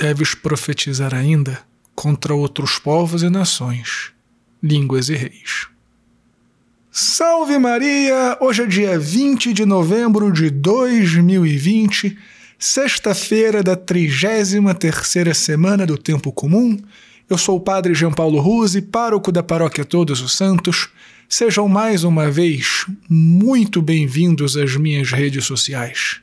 [0.00, 1.60] deves profetizar ainda
[1.94, 4.12] contra outros povos e nações,
[4.62, 5.66] línguas e reis.
[6.90, 8.38] Salve Maria!
[8.40, 12.16] Hoje é dia 20 de novembro de 2020,
[12.58, 16.78] sexta-feira da 33ª semana do Tempo Comum.
[17.28, 20.88] Eu sou o Padre João Paulo Ruse, pároco da Paróquia Todos os Santos.
[21.28, 26.22] Sejam mais uma vez muito bem-vindos às minhas redes sociais.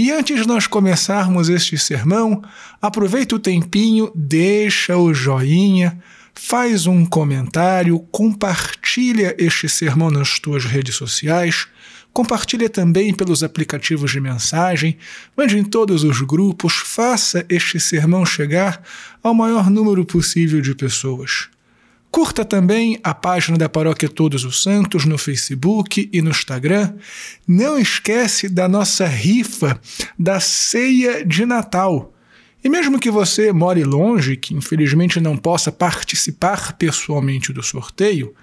[0.00, 2.40] E antes de nós começarmos este sermão,
[2.80, 5.98] aproveita o tempinho, deixa o joinha,
[6.32, 11.66] faz um comentário, compartilha este sermão nas tuas redes sociais,
[12.12, 14.96] compartilha também pelos aplicativos de mensagem,
[15.36, 18.80] mande em todos os grupos, faça este sermão chegar
[19.20, 21.48] ao maior número possível de pessoas.
[22.10, 26.94] Curta também a página da Paróquia Todos os Santos no Facebook e no Instagram.
[27.46, 29.78] Não esquece da nossa rifa
[30.18, 32.14] da ceia de Natal.
[32.64, 38.34] E mesmo que você more longe, que infelizmente não possa participar pessoalmente do sorteio,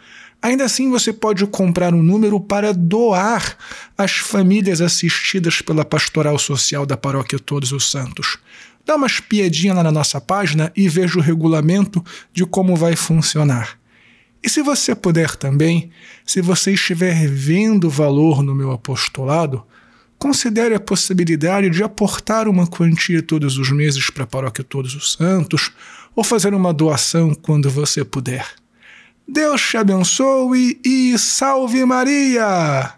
[0.41, 3.57] ainda assim você pode comprar um número para doar
[3.97, 8.37] às famílias assistidas pela Pastoral Social da Paróquia Todos os Santos.
[8.85, 13.79] Dá uma espiadinha lá na nossa página e veja o regulamento de como vai funcionar.
[14.43, 15.89] E se você puder também,
[16.23, 19.63] se você estiver vendo valor no meu apostolado,
[20.19, 25.13] considere a possibilidade de aportar uma quantia todos os meses para a Paróquia Todos os
[25.13, 25.71] Santos
[26.15, 28.45] ou fazer uma doação quando você puder.
[29.27, 32.93] Deus te abençoe e salve Maria!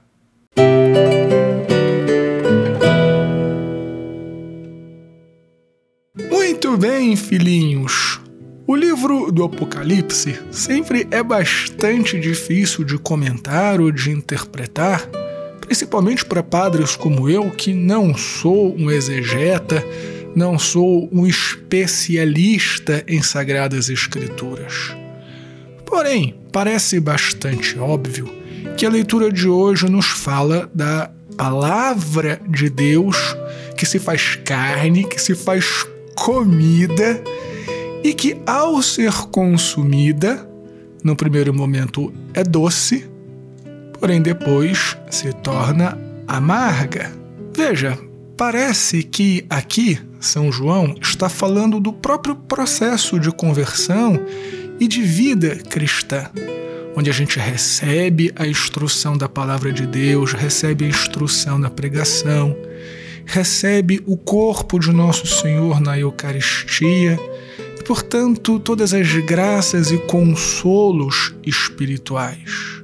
[6.68, 8.20] Muito bem, filhinhos.
[8.68, 15.08] O livro do Apocalipse sempre é bastante difícil de comentar ou de interpretar,
[15.62, 19.82] principalmente para padres como eu, que não sou um exegeta,
[20.36, 24.94] não sou um especialista em sagradas escrituras.
[25.86, 28.30] Porém, parece bastante óbvio
[28.76, 33.16] que a leitura de hoje nos fala da palavra de Deus
[33.78, 37.22] que se faz carne, que se faz comida
[38.04, 40.50] e que, ao ser consumida,
[41.04, 43.08] no primeiro momento é doce,
[44.00, 45.98] porém depois se torna
[46.28, 47.12] amarga.
[47.56, 47.98] Veja,
[48.36, 54.20] parece que aqui São João está falando do próprio processo de conversão
[54.80, 56.30] e de vida cristã,
[56.96, 62.56] onde a gente recebe a instrução da palavra de Deus, recebe a instrução na pregação,
[63.28, 67.20] recebe o corpo de nosso Senhor na Eucaristia
[67.78, 72.82] e, portanto, todas as graças e consolos espirituais.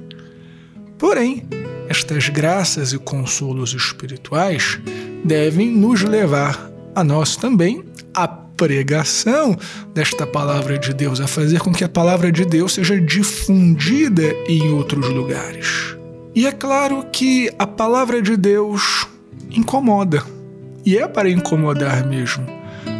[0.98, 1.48] Porém,
[1.88, 4.78] estas graças e consolos espirituais
[5.24, 7.82] devem nos levar a nós também
[8.14, 9.56] a pregação
[9.92, 14.68] desta palavra de Deus, a fazer com que a palavra de Deus seja difundida em
[14.70, 15.96] outros lugares.
[16.34, 19.06] E é claro que a palavra de Deus
[19.50, 20.33] incomoda.
[20.86, 22.46] E é para incomodar mesmo.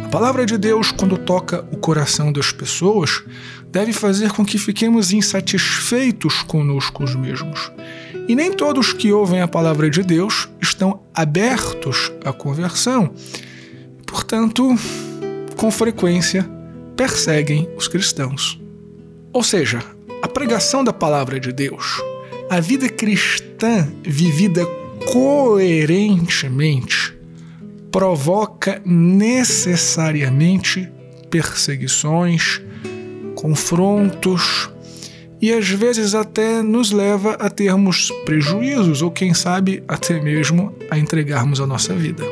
[0.05, 3.21] A palavra de Deus, quando toca o coração das pessoas,
[3.71, 7.71] deve fazer com que fiquemos insatisfeitos conosco mesmos.
[8.27, 13.13] E nem todos que ouvem a palavra de Deus estão abertos à conversão.
[14.07, 14.75] Portanto,
[15.55, 16.49] com frequência,
[16.95, 18.59] perseguem os cristãos.
[19.31, 19.83] Ou seja,
[20.23, 22.01] a pregação da palavra de Deus,
[22.49, 24.65] a vida cristã vivida
[25.11, 26.94] coerentemente
[27.95, 30.91] provoca necessariamente
[31.29, 32.61] perseguições,
[33.35, 34.69] confrontos
[35.41, 40.99] e às vezes até nos leva a termos prejuízos ou, quem sabe, até mesmo a
[40.99, 42.25] entregarmos a nossa vida.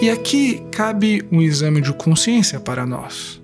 [0.00, 3.42] E aqui cabe um exame de consciência para nós.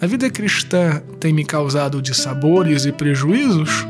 [0.00, 3.84] A vida cristã tem me causado dissabores e prejuízos?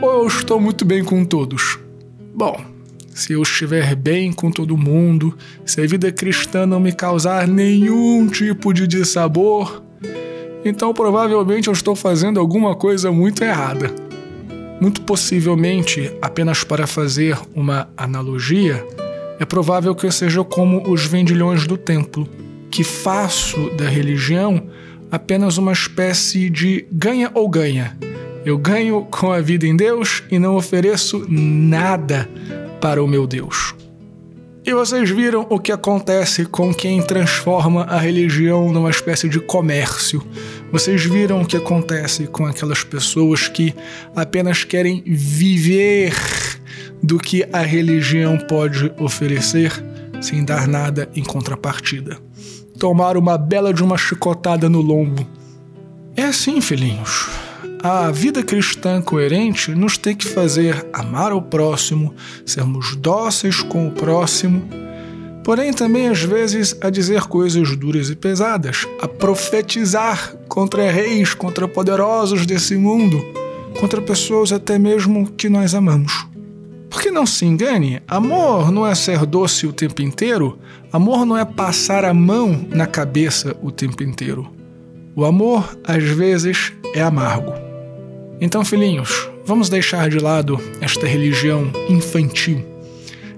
[0.00, 1.76] Ou eu estou muito bem com todos?
[2.32, 2.64] Bom,
[3.10, 8.26] se eu estiver bem com todo mundo, se a vida cristã não me causar nenhum
[8.28, 9.82] tipo de dissabor,
[10.64, 13.90] então provavelmente eu estou fazendo alguma coisa muito errada.
[14.80, 18.82] Muito possivelmente, apenas para fazer uma analogia,
[19.38, 22.26] é provável que eu seja como os vendilhões do templo,
[22.70, 24.68] que faço da religião
[25.10, 27.96] apenas uma espécie de ganha ou ganha.
[28.44, 32.28] Eu ganho com a vida em Deus e não ofereço nada
[32.80, 33.74] para o meu Deus.
[34.64, 40.22] E vocês viram o que acontece com quem transforma a religião numa espécie de comércio.
[40.70, 43.74] Vocês viram o que acontece com aquelas pessoas que
[44.14, 46.14] apenas querem viver
[47.02, 49.72] do que a religião pode oferecer
[50.20, 52.18] sem dar nada em contrapartida.
[52.78, 55.26] tomar uma bela de uma chicotada no lombo.
[56.16, 57.39] É assim, filhinhos.
[57.82, 63.90] A vida cristã coerente nos tem que fazer amar o próximo, sermos dóceis com o
[63.90, 64.62] próximo,
[65.42, 71.66] porém também às vezes a dizer coisas duras e pesadas, a profetizar contra reis, contra
[71.66, 73.18] poderosos desse mundo,
[73.80, 76.26] contra pessoas até mesmo que nós amamos.
[76.90, 80.58] Porque não se engane, amor não é ser doce o tempo inteiro,
[80.92, 84.50] amor não é passar a mão na cabeça o tempo inteiro.
[85.16, 87.69] O amor, às vezes, é amargo.
[88.40, 92.64] Então, filhinhos, vamos deixar de lado esta religião infantil,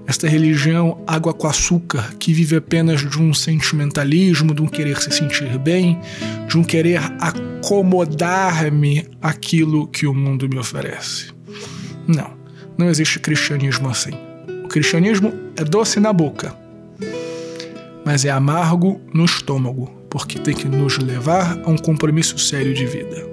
[0.07, 5.11] esta religião água com açúcar que vive apenas de um sentimentalismo, de um querer se
[5.11, 5.99] sentir bem,
[6.47, 11.33] de um querer acomodar-me àquilo que o mundo me oferece.
[12.07, 12.31] Não,
[12.77, 14.11] não existe cristianismo assim.
[14.63, 16.55] O cristianismo é doce na boca,
[18.05, 22.85] mas é amargo no estômago, porque tem que nos levar a um compromisso sério de
[22.85, 23.32] vida.